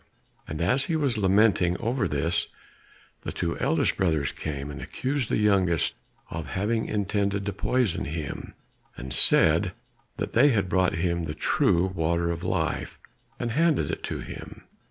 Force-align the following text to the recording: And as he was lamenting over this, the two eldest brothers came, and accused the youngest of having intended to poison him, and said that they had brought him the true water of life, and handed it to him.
And 0.47 0.61
as 0.63 0.85
he 0.85 0.95
was 0.95 1.15
lamenting 1.19 1.79
over 1.79 2.07
this, 2.07 2.47
the 3.21 3.31
two 3.31 3.55
eldest 3.59 3.97
brothers 3.97 4.31
came, 4.31 4.71
and 4.71 4.81
accused 4.81 5.29
the 5.29 5.37
youngest 5.37 5.93
of 6.31 6.47
having 6.47 6.87
intended 6.87 7.45
to 7.45 7.53
poison 7.53 8.05
him, 8.05 8.55
and 8.97 9.13
said 9.13 9.73
that 10.17 10.33
they 10.33 10.49
had 10.49 10.69
brought 10.69 10.95
him 10.95 11.21
the 11.25 11.35
true 11.35 11.85
water 11.85 12.31
of 12.31 12.43
life, 12.43 12.97
and 13.39 13.51
handed 13.51 13.91
it 13.91 14.01
to 14.05 14.21
him. 14.21 14.63